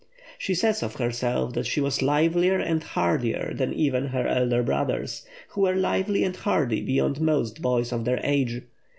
[0.39, 5.27] She says of herself that she was livelier and hardier than even her elder brothers,
[5.49, 8.63] who were lively and hardy beyond most boys of their age.